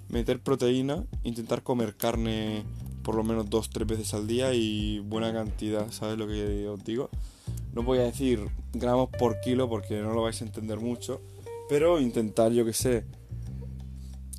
Meter 0.09 0.39
proteína. 0.39 1.03
Intentar 1.23 1.63
comer 1.63 1.97
carne 1.97 2.63
por 3.01 3.15
lo 3.15 3.23
menos 3.23 3.49
dos, 3.49 3.71
tres 3.71 3.87
veces 3.87 4.13
al 4.13 4.27
día 4.27 4.53
y 4.53 4.99
buena 4.99 5.33
cantidad, 5.33 5.89
¿sabes 5.89 6.15
lo 6.15 6.27
que 6.27 6.67
os 6.67 6.83
digo? 6.83 7.09
No 7.73 7.81
voy 7.81 7.97
a 7.97 8.03
decir 8.03 8.47
gramos 8.73 9.09
por 9.09 9.39
kilo 9.41 9.67
porque 9.67 9.99
no 9.99 10.13
lo 10.13 10.21
vais 10.21 10.39
a 10.43 10.45
entender 10.45 10.79
mucho 10.79 11.19
pero 11.69 11.99
intentar, 11.99 12.51
yo 12.51 12.65
que 12.65 12.73
sé, 12.73 13.05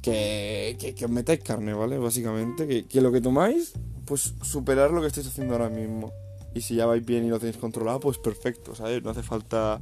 que, 0.02 0.94
que, 0.96 1.08
metáis 1.08 1.40
carne, 1.40 1.72
¿vale? 1.72 1.96
Básicamente, 1.96 2.66
que, 2.66 2.86
que, 2.86 3.00
lo 3.00 3.12
que 3.12 3.20
tomáis, 3.20 3.72
pues 4.04 4.34
superar 4.42 4.90
lo 4.90 5.00
que 5.00 5.06
estáis 5.06 5.28
haciendo 5.28 5.54
ahora 5.54 5.68
mismo. 5.68 6.12
Y 6.54 6.62
si 6.62 6.74
ya 6.74 6.86
vais 6.86 7.06
bien 7.06 7.24
y 7.24 7.28
lo 7.28 7.38
tenéis 7.38 7.56
controlado, 7.56 8.00
pues 8.00 8.18
perfecto, 8.18 8.74
¿sabes? 8.74 9.02
No 9.04 9.10
hace 9.10 9.22
falta 9.22 9.80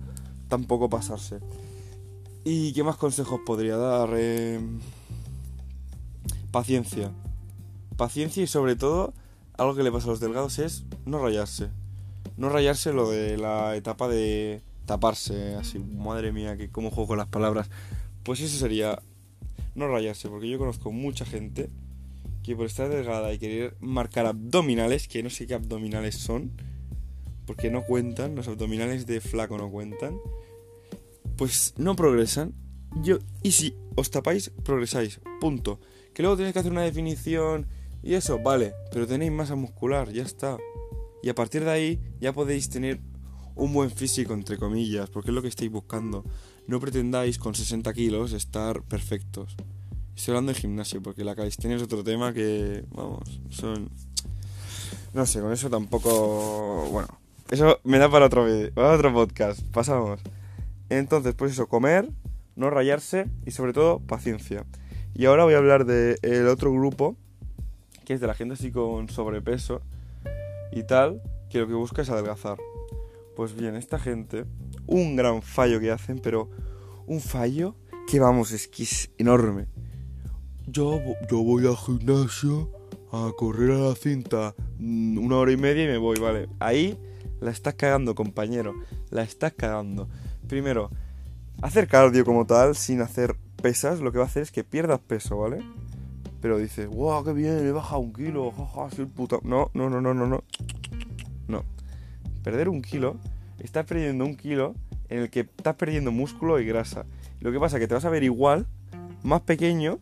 tampoco 0.49 0.91
pasarse. 0.91 1.39
¿Y 2.45 2.73
qué 2.75 2.85
más 2.85 2.97
consejos 2.97 3.41
podría 3.47 3.79
dar? 3.79 4.11
Eh, 4.15 4.61
paciencia. 6.51 7.11
Paciencia 7.97 8.43
y 8.43 8.47
sobre 8.47 8.77
todo, 8.77 9.15
algo 9.57 9.75
que 9.75 9.83
le 9.83 9.91
pasa 9.91 10.07
a 10.07 10.11
los 10.11 10.21
delgados 10.21 10.59
es 10.59 10.85
no 11.07 11.19
rayarse. 11.19 11.71
No 12.37 12.51
rayarse 12.51 12.93
lo 12.93 13.11
de 13.11 13.39
la 13.39 13.75
etapa 13.75 14.07
de 14.09 14.63
taparse 14.89 15.55
así. 15.55 15.79
Madre 15.79 16.33
mía, 16.33 16.57
que 16.57 16.71
cómo 16.71 16.91
juego 16.91 17.09
con 17.09 17.19
las 17.19 17.29
palabras. 17.29 17.71
Pues 18.25 18.41
eso 18.41 18.59
sería 18.59 19.01
no 19.77 19.87
rayarse, 19.87 20.29
porque 20.29 20.49
yo 20.49 20.59
conozco 20.59 20.91
mucha 20.91 21.25
gente 21.25 21.71
que 22.43 22.57
por 22.57 22.67
estar 22.67 22.89
delgada 22.89 23.33
y 23.33 23.39
querer 23.39 23.77
marcar 23.79 24.27
abdominales, 24.27 25.07
que 25.07 25.23
no 25.23 25.31
sé 25.31 25.47
qué 25.47 25.55
abdominales 25.55 26.17
son, 26.17 26.51
porque 27.47 27.71
no 27.71 27.85
cuentan, 27.85 28.35
los 28.35 28.49
abdominales 28.49 29.07
de 29.07 29.21
flaco 29.21 29.59
no 29.59 29.71
cuentan, 29.71 30.19
pues 31.37 31.75
no 31.77 31.95
progresan. 31.95 32.55
Yo, 33.03 33.19
y 33.43 33.53
si 33.53 33.77
os 33.95 34.11
tapáis, 34.11 34.51
progresáis. 34.65 35.21
Punto. 35.41 35.79
Que 36.15 36.23
luego 36.23 36.37
tenéis 36.37 36.55
que 36.55 36.61
hacer 36.61 36.73
una 36.73 36.83
definición 36.83 37.67
y 38.03 38.15
eso, 38.15 38.39
vale, 38.39 38.73
pero 38.91 39.07
tenéis 39.07 39.31
masa 39.31 39.55
muscular, 39.55 40.11
ya 40.11 40.23
está. 40.23 40.57
Y 41.23 41.29
a 41.29 41.35
partir 41.35 41.65
de 41.65 41.71
ahí 41.71 42.01
ya 42.21 42.33
podéis 42.33 42.71
tener 42.71 43.01
un 43.59 43.73
buen 43.73 43.91
físico, 43.91 44.33
entre 44.33 44.57
comillas, 44.57 45.11
porque 45.11 45.31
es 45.31 45.35
lo 45.35 45.43
que 45.43 45.49
estáis 45.49 45.71
buscando. 45.71 46.25
No 46.67 46.81
pretendáis 46.81 47.39
con 47.39 47.55
60 47.55 47.93
kilos 47.93 48.33
estar 48.33 48.83
perfectos. 48.83 49.57
Estoy 50.17 50.33
hablando 50.33 50.53
de 50.53 50.59
gimnasio, 50.59 51.03
porque 51.03 51.25
la 51.25 51.35
calistenia 51.35 51.77
es 51.77 51.83
otro 51.83 52.03
tema 52.03 52.33
que, 52.33 52.85
vamos, 52.91 53.41
son... 53.51 53.91
No 55.13 55.27
sé, 55.27 55.41
con 55.41 55.53
eso 55.53 55.69
tampoco... 55.69 56.89
Bueno, 56.91 57.09
eso 57.51 57.81
me 57.85 57.99
da 57.99 58.11
para 58.11 58.27
otro, 58.27 58.47
para 58.75 58.93
otro 58.93 59.13
podcast. 59.13 59.61
Pasamos. 59.73 60.21
Entonces, 60.89 61.35
pues 61.35 61.53
eso, 61.53 61.67
comer, 61.67 62.09
no 62.57 62.71
rayarse 62.71 63.27
y 63.45 63.51
sobre 63.51 63.73
todo 63.73 64.01
paciencia. 64.01 64.65
Y 65.15 65.25
ahora 65.25 65.45
voy 65.45 65.55
a 65.55 65.59
hablar 65.59 65.85
del 65.85 66.19
el 66.23 66.47
otro 66.47 66.73
grupo, 66.73 67.17
que 68.05 68.15
es 68.15 68.21
de 68.21 68.27
la 68.27 68.35
gente 68.35 68.55
así 68.55 68.71
con 68.71 69.09
sobrepeso 69.09 69.83
y 70.73 70.85
tal, 70.85 71.21
que 71.51 71.59
lo 71.59 71.67
que 71.67 71.75
busca 71.75 72.03
es 72.03 72.11
adelgazar. 72.11 72.59
Pues 73.39 73.55
bien, 73.55 73.77
esta 73.77 74.01
gente, 74.01 74.47
un 74.89 75.15
gran 75.15 75.43
fallo 75.43 75.79
que 75.79 75.93
hacen, 75.93 76.19
pero 76.19 76.51
un 77.07 77.21
fallo 77.21 77.77
que 78.09 78.19
vamos, 78.19 78.51
es 78.51 78.67
que 78.67 78.83
es 78.83 79.13
enorme. 79.17 79.69
Yo, 80.67 80.99
yo 81.31 81.45
voy 81.45 81.65
al 81.65 81.77
gimnasio 81.77 82.69
a 83.13 83.31
correr 83.37 83.71
a 83.71 83.91
la 83.91 83.95
cinta 83.95 84.57
mm, 84.81 85.19
una 85.19 85.37
hora 85.37 85.53
y 85.53 85.57
media 85.57 85.85
y 85.85 85.87
me 85.87 85.99
voy, 85.99 86.19
vale. 86.19 86.49
Ahí 86.59 86.99
la 87.41 87.53
estás 87.53 87.75
cagando, 87.75 88.17
compañero. 88.17 88.75
La 89.11 89.23
estás 89.23 89.53
cagando. 89.53 90.09
Primero, 90.49 90.91
hacer 91.63 91.87
cardio 91.87 92.25
como 92.25 92.45
tal, 92.45 92.75
sin 92.75 93.03
hacer 93.03 93.37
pesas, 93.63 94.01
lo 94.01 94.11
que 94.11 94.19
va 94.19 94.25
a 94.25 94.27
hacer 94.27 94.43
es 94.43 94.51
que 94.51 94.65
pierdas 94.65 94.99
peso, 94.99 95.37
¿vale? 95.39 95.65
Pero 96.41 96.59
dices, 96.59 96.89
wow, 96.89 97.23
qué 97.23 97.33
bien, 97.33 97.65
he 97.65 97.71
bajado 97.71 98.01
un 98.01 98.13
kilo, 98.13 98.51
jaja, 98.51 98.91
soy 98.91 99.07
puta. 99.07 99.39
No, 99.45 99.71
no, 99.75 99.89
no, 99.89 100.01
no, 100.01 100.13
no, 100.13 100.27
no. 100.27 100.43
No. 101.47 101.78
Perder 102.43 102.69
un 102.69 102.83
kilo, 102.83 103.17
estás 103.59 103.87
perdiendo 103.87 104.25
un 104.25 104.37
kilo 104.37 104.75
en 105.09 105.21
el 105.21 105.31
que 105.31 105.41
estás 105.41 105.75
perdiendo 105.75 106.13
músculo 106.13 106.61
y 106.61 106.67
grasa. 106.67 107.07
Lo 107.41 107.53
que 107.53 107.61
pasa 107.61 107.77
es 107.77 107.81
que 107.81 107.89
te 107.89 107.95
vas 107.95 108.05
a 108.05 108.11
ver 108.11 108.23
igual, 108.23 108.67
más 109.23 109.43
pequeño, 109.43 109.99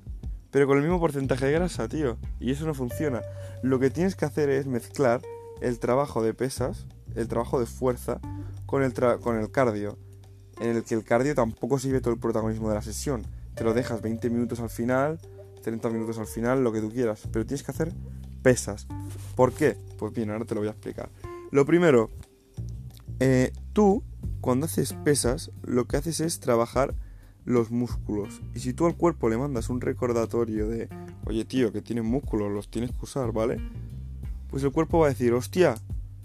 pero 0.50 0.66
con 0.66 0.78
el 0.78 0.83
mismo 0.83 1.00
porcentaje 1.00 1.47
de 1.47 1.52
grasa, 1.52 1.88
tío. 1.88 2.16
Y 2.40 2.50
eso 2.50 2.66
no 2.66 2.75
funciona. 2.75 3.23
Lo 3.62 3.78
que 3.78 3.90
tienes 3.90 4.16
que 4.16 4.25
hacer 4.25 4.49
es 4.50 4.66
mezclar 4.66 5.21
el 5.61 5.78
trabajo 5.78 6.23
de 6.23 6.35
pesas 6.35 6.87
el 7.16 7.28
trabajo 7.28 7.59
de 7.59 7.66
fuerza 7.66 8.21
con 8.66 8.83
el, 8.83 8.93
con 9.21 9.38
el 9.38 9.50
cardio, 9.50 9.99
en 10.61 10.76
el 10.76 10.85
que 10.85 10.95
el 10.95 11.05
cardio 11.05 11.35
tampoco 11.35 11.78
sirve 11.78 12.00
todo 12.00 12.14
el 12.14 12.21
protagonismo 12.21 12.69
de 12.69 12.76
la 12.76 12.83
sesión. 12.83 13.26
Te 13.55 13.64
lo 13.64 13.75
dejas 13.75 14.02
20 14.02 14.31
minutos 14.31 14.61
al 14.61 14.71
final, 14.71 15.19
30 15.62 15.88
minutos 15.90 16.19
al 16.19 16.26
final, 16.26 16.62
lo 16.62 16.73
que 16.73 16.81
tú 16.81 16.90
quieras, 16.90 17.23
pero 17.33 17.45
tienes 17.47 17.62
que 17.62 17.73
hacer 17.73 17.93
pesas. 18.43 18.87
¿Por 19.35 19.52
qué? 19.52 19.76
Pues 19.99 20.12
bien, 20.12 20.31
ahora 20.31 20.45
te 20.45 20.55
lo 20.55 20.61
voy 20.61 20.69
a 20.69 20.73
explicar. 20.73 21.09
Lo 21.50 21.64
primero, 21.64 22.11
eh, 23.20 23.52
tú 23.73 24.02
cuando 24.40 24.66
haces 24.66 24.92
pesas, 24.92 25.50
lo 25.62 25.87
que 25.87 25.96
haces 25.96 26.20
es 26.20 26.40
trabajar 26.40 26.94
los 27.44 27.70
músculos. 27.70 28.42
Y 28.54 28.61
si 28.61 28.73
tú 28.73 28.87
al 28.87 28.96
cuerpo 28.96 29.28
le 29.28 29.38
mandas 29.38 29.70
un 29.70 29.80
recordatorio 29.80 30.68
de, 30.68 30.88
oye 31.25 31.44
tío, 31.44 31.73
que 31.73 31.82
tienes 31.82 32.04
músculos, 32.04 32.52
los 32.52 32.68
tienes 32.68 32.90
que 32.90 32.99
usar, 33.02 33.32
¿vale? 33.32 33.58
Pues 34.49 34.62
el 34.62 34.73
cuerpo 34.73 34.99
va 34.99 35.06
a 35.06 35.11
decir, 35.11 35.32
hostia, 35.32 35.76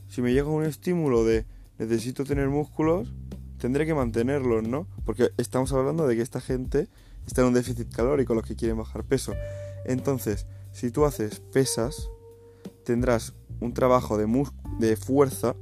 si 0.08 0.22
me 0.22 0.34
llega 0.34 0.50
un 0.50 0.64
estímulo 0.64 1.24
de 1.24 1.46
necesito 1.78 2.26
tener 2.26 2.50
músculos, 2.50 3.14
tendré 3.58 3.86
que 3.86 3.94
mantenerlos, 3.94 4.68
¿no? 4.68 4.88
Porque 5.06 5.32
estamos 5.38 5.72
hablando 5.74 6.08
de 6.08 6.16
que 6.16 6.22
esta 6.22 6.42
gente 6.42 6.90
está 7.26 7.42
en 7.42 7.48
un 7.48 7.54
déficit 7.54 7.94
calórico, 7.94 8.34
los 8.34 8.46
que 8.46 8.56
quieren 8.56 8.78
bajar 8.78 9.04
peso. 9.04 9.34
Entonces, 9.86 10.48
si 10.72 10.92
tú 10.92 11.06
haces 11.06 11.40
pesas, 11.40 12.10
tendrás 12.84 13.34
un 13.60 13.74
trabajo 13.74 14.18
de, 14.18 14.28
de 14.80 14.96
fuerza 14.96 15.56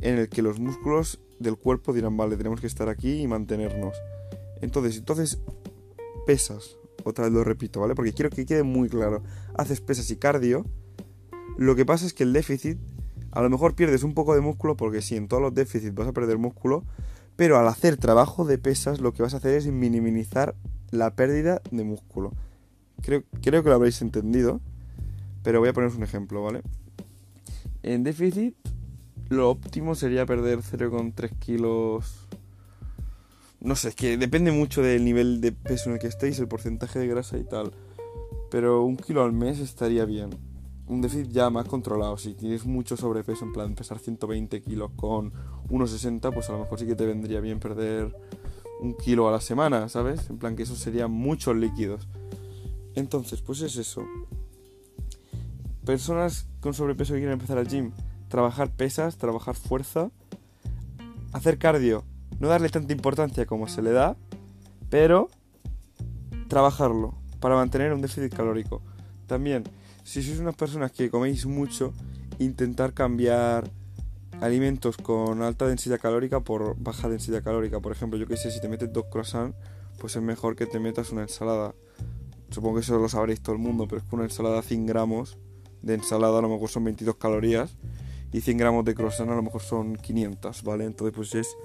en 0.00 0.18
el 0.18 0.28
que 0.28 0.42
los 0.42 0.58
músculos 0.58 1.20
del 1.38 1.56
cuerpo 1.56 1.92
dirán, 1.92 2.16
vale, 2.16 2.36
tenemos 2.36 2.60
que 2.60 2.66
estar 2.66 2.88
aquí 2.88 3.20
y 3.20 3.26
mantenernos. 3.26 3.96
Entonces, 4.60 4.96
entonces 4.96 5.38
pesas, 6.26 6.76
otra 7.04 7.24
vez 7.24 7.32
lo 7.32 7.44
repito, 7.44 7.80
¿vale? 7.80 7.94
Porque 7.94 8.12
quiero 8.12 8.30
que 8.30 8.44
quede 8.46 8.62
muy 8.62 8.88
claro. 8.88 9.22
Haces 9.54 9.80
pesas 9.80 10.10
y 10.10 10.16
cardio. 10.16 10.64
Lo 11.56 11.74
que 11.74 11.84
pasa 11.84 12.06
es 12.06 12.12
que 12.12 12.24
el 12.24 12.32
déficit 12.32 12.78
a 13.32 13.42
lo 13.42 13.50
mejor 13.50 13.74
pierdes 13.74 14.02
un 14.02 14.14
poco 14.14 14.34
de 14.34 14.40
músculo 14.40 14.76
porque 14.76 15.02
sí, 15.02 15.16
en 15.16 15.28
todos 15.28 15.42
los 15.42 15.54
déficits 15.54 15.94
vas 15.94 16.08
a 16.08 16.12
perder 16.12 16.38
músculo, 16.38 16.84
pero 17.36 17.58
al 17.58 17.68
hacer 17.68 17.96
trabajo 17.96 18.44
de 18.44 18.58
pesas 18.58 19.00
lo 19.00 19.12
que 19.12 19.22
vas 19.22 19.34
a 19.34 19.38
hacer 19.38 19.54
es 19.54 19.66
minimizar 19.66 20.54
la 20.90 21.14
pérdida 21.14 21.60
de 21.70 21.84
músculo. 21.84 22.32
Creo, 23.02 23.22
creo 23.42 23.62
que 23.62 23.68
lo 23.68 23.74
habréis 23.74 24.00
entendido, 24.02 24.60
pero 25.42 25.60
voy 25.60 25.68
a 25.68 25.72
poneros 25.72 25.96
un 25.96 26.02
ejemplo, 26.02 26.42
¿vale? 26.42 26.62
En 27.82 28.02
déficit 28.02 28.56
lo 29.28 29.50
óptimo 29.50 29.94
sería 29.94 30.26
perder 30.26 30.60
0,3 30.60 31.38
kilos. 31.38 32.26
No 33.60 33.74
sé, 33.76 33.88
es 33.88 33.94
que 33.94 34.16
depende 34.16 34.52
mucho 34.52 34.82
del 34.82 35.04
nivel 35.04 35.40
de 35.40 35.52
peso 35.52 35.90
en 35.90 35.94
el 35.94 36.00
que 36.00 36.06
estéis, 36.06 36.38
el 36.38 36.48
porcentaje 36.48 36.98
de 36.98 37.08
grasa 37.08 37.38
y 37.38 37.44
tal. 37.44 37.72
Pero 38.50 38.84
un 38.84 38.96
kilo 38.96 39.24
al 39.24 39.32
mes 39.32 39.58
estaría 39.58 40.04
bien 40.04 40.30
un 40.88 41.02
déficit 41.02 41.30
ya 41.30 41.50
más 41.50 41.66
controlado. 41.66 42.16
Si 42.16 42.34
tienes 42.34 42.64
mucho 42.64 42.96
sobrepeso, 42.96 43.44
en 43.44 43.52
plan 43.52 43.74
pesar 43.74 43.98
120 43.98 44.62
kilos 44.62 44.90
con 44.96 45.32
1,60, 45.68 46.32
pues 46.32 46.48
a 46.48 46.52
lo 46.52 46.60
mejor 46.60 46.78
sí 46.78 46.86
que 46.86 46.94
te 46.94 47.06
vendría 47.06 47.40
bien 47.40 47.60
perder 47.60 48.14
un 48.80 48.94
kilo 48.94 49.28
a 49.28 49.32
la 49.32 49.40
semana, 49.40 49.88
¿sabes? 49.88 50.30
En 50.30 50.38
plan 50.38 50.56
que 50.56 50.62
eso 50.62 50.76
serían 50.76 51.10
muchos 51.10 51.56
líquidos. 51.56 52.08
Entonces, 52.94 53.42
pues 53.42 53.60
es 53.60 53.76
eso. 53.76 54.04
Personas 55.84 56.46
con 56.60 56.74
sobrepeso 56.74 57.14
que 57.14 57.20
quieren 57.20 57.34
empezar 57.34 57.58
al 57.58 57.68
gym, 57.68 57.92
trabajar 58.28 58.70
pesas, 58.70 59.16
trabajar 59.16 59.54
fuerza, 59.54 60.10
hacer 61.32 61.58
cardio, 61.58 62.04
no 62.38 62.48
darle 62.48 62.68
tanta 62.68 62.92
importancia 62.92 63.46
como 63.46 63.68
se 63.68 63.82
le 63.82 63.92
da, 63.92 64.16
pero 64.90 65.28
trabajarlo 66.48 67.14
para 67.40 67.56
mantener 67.56 67.92
un 67.92 68.00
déficit 68.00 68.34
calórico. 68.34 68.82
También 69.26 69.64
si 70.08 70.22
sois 70.22 70.40
unas 70.40 70.56
personas 70.56 70.90
que 70.90 71.10
coméis 71.10 71.44
mucho, 71.44 71.92
intentar 72.38 72.94
cambiar 72.94 73.70
alimentos 74.40 74.96
con 74.96 75.42
alta 75.42 75.66
densidad 75.66 76.00
calórica 76.00 76.40
por 76.40 76.76
baja 76.78 77.10
densidad 77.10 77.42
calórica. 77.42 77.80
Por 77.80 77.92
ejemplo, 77.92 78.18
yo 78.18 78.26
que 78.26 78.38
sé, 78.38 78.50
si 78.50 78.58
te 78.58 78.70
metes 78.70 78.90
dos 78.90 79.04
croissants, 79.10 79.54
pues 79.98 80.16
es 80.16 80.22
mejor 80.22 80.56
que 80.56 80.64
te 80.64 80.78
metas 80.78 81.12
una 81.12 81.20
ensalada. 81.20 81.74
Supongo 82.48 82.76
que 82.76 82.80
eso 82.80 82.98
lo 82.98 83.10
sabréis 83.10 83.42
todo 83.42 83.54
el 83.54 83.60
mundo, 83.60 83.86
pero 83.86 84.00
es 84.00 84.08
que 84.08 84.14
una 84.14 84.24
ensalada 84.24 84.62
100 84.62 84.86
gramos 84.86 85.36
de 85.82 85.92
ensalada 85.92 86.38
a 86.38 86.40
lo 86.40 86.48
mejor 86.48 86.70
son 86.70 86.84
22 86.84 87.16
calorías 87.16 87.76
y 88.32 88.40
100 88.40 88.56
gramos 88.56 88.84
de 88.84 88.94
croissant 88.94 89.30
a 89.30 89.34
lo 89.34 89.42
mejor 89.42 89.62
son 89.62 89.96
500, 89.96 90.62
¿vale? 90.62 90.84
Entonces 90.84 91.14
pues 91.14 91.34
es... 91.34 91.56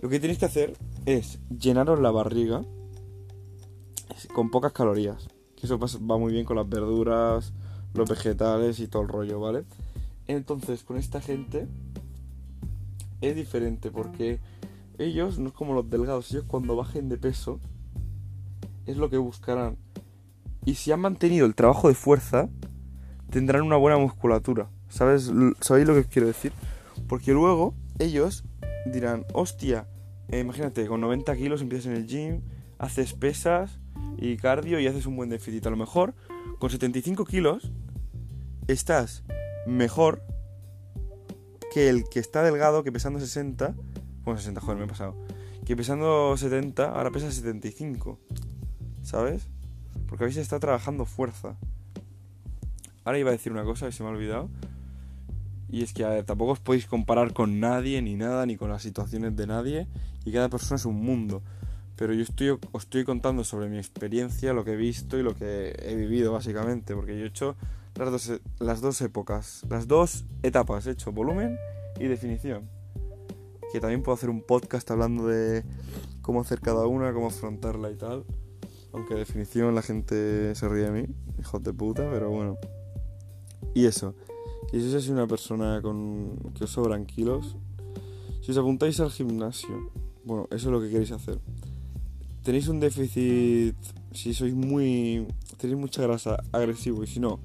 Lo 0.00 0.08
que 0.08 0.18
tenéis 0.18 0.38
que 0.38 0.46
hacer 0.46 0.76
es 1.06 1.38
llenaros 1.48 2.00
la 2.00 2.10
barriga 2.10 2.62
con 4.34 4.50
pocas 4.50 4.72
calorías. 4.72 5.28
Que 5.56 5.66
eso 5.66 5.78
va 5.78 6.18
muy 6.18 6.32
bien 6.32 6.44
con 6.44 6.56
las 6.56 6.68
verduras, 6.68 7.52
los 7.94 8.08
vegetales 8.08 8.80
y 8.80 8.88
todo 8.88 9.02
el 9.02 9.08
rollo, 9.08 9.40
¿vale? 9.40 9.64
Entonces, 10.26 10.82
con 10.82 10.96
esta 10.96 11.20
gente 11.20 11.68
es 13.20 13.36
diferente 13.36 13.90
porque 13.90 14.40
ellos 14.98 15.38
no 15.38 15.48
es 15.48 15.54
como 15.54 15.74
los 15.74 15.88
delgados, 15.88 16.30
ellos 16.30 16.44
cuando 16.46 16.76
bajen 16.76 17.08
de 17.08 17.16
peso 17.16 17.60
es 18.86 18.96
lo 18.96 19.10
que 19.10 19.18
buscarán. 19.18 19.76
Y 20.64 20.74
si 20.74 20.92
han 20.92 21.00
mantenido 21.00 21.46
el 21.46 21.54
trabajo 21.54 21.88
de 21.88 21.94
fuerza, 21.94 22.48
tendrán 23.30 23.62
una 23.62 23.76
buena 23.76 23.98
musculatura. 23.98 24.68
¿Sabes? 24.92 25.32
¿Sabéis 25.60 25.88
lo 25.88 25.94
que 25.94 26.04
quiero 26.04 26.28
decir? 26.28 26.52
Porque 27.08 27.32
luego 27.32 27.74
ellos 27.98 28.44
dirán, 28.84 29.24
hostia, 29.32 29.88
eh, 30.28 30.40
imagínate, 30.40 30.86
con 30.86 31.00
90 31.00 31.34
kilos 31.34 31.62
empiezas 31.62 31.86
en 31.86 31.92
el 31.96 32.06
gym, 32.06 32.42
haces 32.78 33.14
pesas 33.14 33.80
y 34.18 34.36
cardio 34.36 34.78
y 34.80 34.86
haces 34.86 35.06
un 35.06 35.16
buen 35.16 35.30
déficit. 35.30 35.66
A 35.66 35.70
lo 35.70 35.78
mejor 35.78 36.14
con 36.58 36.68
75 36.68 37.24
kilos 37.24 37.72
estás 38.68 39.24
mejor 39.66 40.22
que 41.72 41.88
el 41.88 42.04
que 42.04 42.20
está 42.20 42.42
delgado, 42.42 42.84
que 42.84 42.92
pesando 42.92 43.18
60, 43.18 43.74
bueno, 44.24 44.38
60, 44.38 44.60
joder, 44.60 44.76
me 44.76 44.84
he 44.84 44.88
pasado, 44.88 45.16
que 45.64 45.74
pesando 45.74 46.36
70, 46.36 46.90
ahora 46.90 47.10
pesa 47.10 47.32
75, 47.32 48.20
¿sabes? 49.02 49.48
Porque 50.06 50.24
habéis 50.24 50.36
estado 50.36 50.60
trabajando 50.60 51.06
fuerza. 51.06 51.56
Ahora 53.04 53.18
iba 53.18 53.30
a 53.30 53.32
decir 53.32 53.52
una 53.52 53.64
cosa 53.64 53.86
que 53.86 53.92
se 53.92 54.02
me 54.02 54.10
ha 54.10 54.12
olvidado. 54.12 54.50
Y 55.72 55.82
es 55.82 55.94
que, 55.94 56.04
a 56.04 56.10
ver, 56.10 56.24
tampoco 56.24 56.52
os 56.52 56.60
podéis 56.60 56.86
comparar 56.86 57.32
con 57.32 57.58
nadie, 57.58 58.02
ni 58.02 58.14
nada, 58.14 58.44
ni 58.44 58.56
con 58.56 58.68
las 58.68 58.82
situaciones 58.82 59.34
de 59.34 59.46
nadie. 59.46 59.88
Y 60.26 60.30
cada 60.30 60.50
persona 60.50 60.76
es 60.76 60.84
un 60.84 61.02
mundo. 61.02 61.42
Pero 61.96 62.12
yo 62.12 62.22
estoy, 62.22 62.50
os 62.50 62.82
estoy 62.82 63.04
contando 63.04 63.42
sobre 63.42 63.70
mi 63.70 63.78
experiencia, 63.78 64.52
lo 64.52 64.64
que 64.64 64.74
he 64.74 64.76
visto 64.76 65.18
y 65.18 65.22
lo 65.22 65.34
que 65.34 65.74
he 65.78 65.94
vivido, 65.94 66.30
básicamente. 66.30 66.94
Porque 66.94 67.18
yo 67.18 67.24
he 67.24 67.28
hecho 67.28 67.56
las 67.96 68.10
dos, 68.10 68.40
las 68.58 68.82
dos 68.82 69.00
épocas, 69.00 69.64
las 69.70 69.88
dos 69.88 70.26
etapas. 70.42 70.86
He 70.86 70.90
hecho 70.90 71.10
volumen 71.10 71.56
y 71.98 72.06
definición. 72.06 72.68
Que 73.72 73.80
también 73.80 74.02
puedo 74.02 74.14
hacer 74.14 74.28
un 74.28 74.42
podcast 74.42 74.90
hablando 74.90 75.26
de 75.26 75.64
cómo 76.20 76.42
hacer 76.42 76.60
cada 76.60 76.86
una, 76.86 77.14
cómo 77.14 77.28
afrontarla 77.28 77.90
y 77.90 77.96
tal. 77.96 78.26
Aunque 78.92 79.14
definición 79.14 79.74
la 79.74 79.80
gente 79.80 80.54
se 80.54 80.68
ríe 80.68 80.90
de 80.90 80.90
mí, 80.90 81.14
hijos 81.40 81.62
de 81.62 81.72
puta, 81.72 82.10
pero 82.10 82.28
bueno. 82.28 82.58
Y 83.74 83.86
eso. 83.86 84.14
Y 84.72 84.80
si 84.80 84.90
sois 84.90 85.08
una 85.08 85.26
persona 85.26 85.80
con 85.82 86.36
que 86.54 86.64
os 86.64 86.70
sobran 86.70 87.04
kilos, 87.04 87.56
si 88.40 88.52
os 88.52 88.58
apuntáis 88.58 88.98
al 89.00 89.10
gimnasio, 89.10 89.90
bueno, 90.24 90.48
eso 90.50 90.68
es 90.68 90.72
lo 90.72 90.80
que 90.80 90.88
queréis 90.88 91.12
hacer. 91.12 91.38
Tenéis 92.42 92.68
un 92.68 92.80
déficit, 92.80 93.76
si 94.12 94.34
sois 94.34 94.54
muy, 94.54 95.26
tenéis 95.58 95.78
mucha 95.78 96.02
grasa 96.02 96.42
agresivo 96.52 97.04
y 97.04 97.06
si 97.06 97.20
no, 97.20 97.38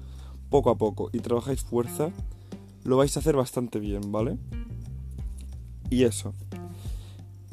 poco 0.50 0.70
a 0.70 0.78
poco 0.78 1.10
y 1.12 1.20
trabajáis 1.20 1.62
fuerza, 1.62 2.10
lo 2.84 2.96
vais 2.96 3.16
a 3.16 3.20
hacer 3.20 3.36
bastante 3.36 3.78
bien, 3.78 4.10
¿vale? 4.10 4.38
Y 5.90 6.04
eso. 6.04 6.34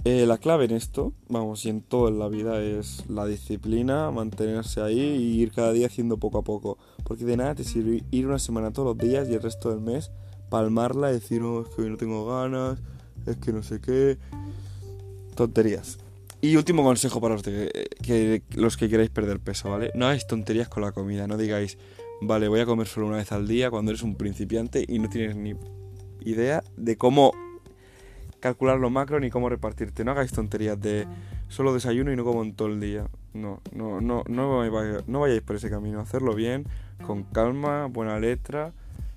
Eh, 0.05 0.25
la 0.27 0.37
clave 0.37 0.65
en 0.65 0.71
esto, 0.71 1.13
vamos, 1.29 1.65
y 1.65 1.69
en 1.69 1.81
todo 1.81 2.09
en 2.09 2.19
la 2.19 2.29
vida 2.29 2.61
es 2.61 3.09
la 3.09 3.25
disciplina, 3.25 4.11
mantenerse 4.11 4.81
ahí 4.81 4.99
y 4.99 5.41
ir 5.41 5.51
cada 5.51 5.73
día 5.73 5.87
haciendo 5.87 6.17
poco 6.17 6.37
a 6.37 6.43
poco. 6.43 6.74
Porque 7.05 7.23
de 7.23 7.37
nada 7.37 7.55
te 7.55 7.63
sirve 7.63 8.03
ir 8.11 8.27
una 8.27 8.39
semana 8.39 8.73
todos 8.73 8.97
los 8.97 8.97
días 8.97 9.29
y 9.29 9.33
el 9.33 9.41
resto 9.41 9.69
del 9.69 9.79
mes 9.79 10.11
palmarla 10.49 11.11
y 11.11 11.13
decir, 11.13 11.41
no, 11.41 11.61
es 11.61 11.69
que 11.69 11.81
hoy 11.81 11.89
no 11.89 11.97
tengo 11.97 12.25
ganas, 12.25 12.79
es 13.25 13.37
que 13.37 13.53
no 13.53 13.63
sé 13.63 13.79
qué. 13.79 14.17
Tonterías. 15.35 15.97
Y 16.41 16.55
último 16.57 16.83
consejo 16.83 17.19
para 17.21 17.33
los, 17.33 17.43
que, 17.43 18.43
los 18.55 18.77
que 18.77 18.89
queráis 18.89 19.09
perder 19.09 19.39
peso, 19.39 19.69
¿vale? 19.69 19.91
No 19.95 20.05
hagáis 20.05 20.27
tonterías 20.27 20.69
con 20.69 20.83
la 20.83 20.91
comida, 20.91 21.27
no 21.27 21.37
digáis, 21.37 21.77
vale, 22.21 22.47
voy 22.47 22.59
a 22.59 22.65
comer 22.65 22.87
solo 22.87 23.07
una 23.07 23.17
vez 23.17 23.31
al 23.31 23.47
día 23.47 23.71
cuando 23.71 23.91
eres 23.91 24.03
un 24.03 24.15
principiante 24.15 24.85
y 24.87 24.99
no 24.99 25.09
tienes 25.09 25.35
ni 25.35 25.55
idea 26.21 26.63
de 26.77 26.97
cómo 26.97 27.31
calcular 28.39 28.77
lo 28.77 28.89
macro 28.89 29.19
ni 29.19 29.29
cómo 29.29 29.49
repartirte. 29.49 30.03
No 30.05 30.11
hagáis 30.11 30.31
tonterías 30.31 30.79
de 30.79 31.07
solo 31.47 31.73
desayuno 31.73 32.11
y 32.11 32.15
no 32.15 32.23
como 32.23 32.43
en 32.43 32.53
todo 32.53 32.69
el 32.69 32.79
día. 32.79 33.07
No, 33.33 33.61
no, 33.73 34.01
no, 34.01 34.23
no, 34.27 34.61
no 35.07 35.19
vayáis 35.19 35.41
por 35.41 35.55
ese 35.55 35.69
camino. 35.69 35.99
Hacerlo 35.99 36.35
bien, 36.35 36.65
con 37.05 37.23
calma, 37.23 37.87
buena 37.87 38.19
letra. 38.19 38.73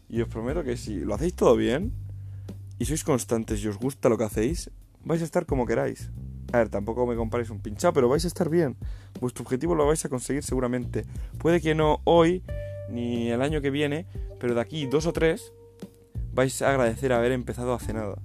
Y 0.08 0.20
os 0.23 0.28
prometo 0.28 0.64
que 0.64 0.76
si 0.76 1.00
lo 1.00 1.14
hacéis 1.14 1.35
todo 1.35 1.54
bien 1.56 1.92
y 2.78 2.87
sois 2.87 3.04
constantes 3.04 3.62
y 3.62 3.68
os 3.68 3.78
gusta 3.78 4.08
lo 4.08 4.16
que 4.16 4.25
hacéis, 4.25 4.70
vais 5.04 5.20
a 5.20 5.25
estar 5.25 5.47
como 5.47 5.66
queráis. 5.66 6.11
A 6.52 6.58
ver, 6.58 6.70
tampoco 6.70 7.06
me 7.06 7.14
comparéis 7.14 7.50
un 7.50 7.61
pinchado, 7.61 7.92
pero 7.92 8.08
vais 8.08 8.25
a 8.25 8.28
estar 8.28 8.49
bien. 8.49 8.76
Vuestro 9.20 9.42
objetivo 9.42 9.75
lo 9.75 9.87
vais 9.87 10.04
a 10.04 10.08
conseguir 10.08 10.42
seguramente. 10.42 11.04
Puede 11.38 11.61
que 11.61 11.75
no 11.75 12.00
hoy 12.04 12.42
ni 12.88 13.30
el 13.30 13.42
año 13.42 13.61
que 13.61 13.70
viene, 13.70 14.06
pero 14.40 14.54
de 14.54 14.61
aquí 14.61 14.87
dos 14.87 15.06
o 15.06 15.12
tres 15.12 15.52
vais 16.32 16.62
a 16.62 16.70
agradecer 16.70 17.12
haber 17.12 17.32
empezado 17.32 17.75
hace 17.75 17.92
nada. 17.92 18.16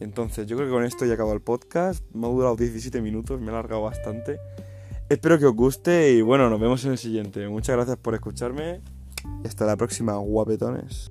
Entonces, 0.00 0.46
yo 0.46 0.56
creo 0.56 0.68
que 0.68 0.74
con 0.74 0.84
esto 0.84 1.04
ya 1.04 1.14
acabo 1.14 1.32
el 1.32 1.40
podcast. 1.40 2.04
Me 2.12 2.26
ha 2.26 2.30
durado 2.30 2.56
17 2.56 3.00
minutos, 3.00 3.40
me 3.40 3.48
ha 3.48 3.50
alargado 3.50 3.82
bastante. 3.82 4.38
Espero 5.08 5.38
que 5.38 5.46
os 5.46 5.54
guste 5.54 6.12
y 6.12 6.22
bueno, 6.22 6.48
nos 6.48 6.60
vemos 6.60 6.84
en 6.84 6.92
el 6.92 6.98
siguiente. 6.98 7.46
Muchas 7.48 7.76
gracias 7.76 7.96
por 7.98 8.14
escucharme 8.14 8.80
y 9.42 9.46
hasta 9.46 9.66
la 9.66 9.76
próxima, 9.76 10.16
guapetones. 10.16 11.10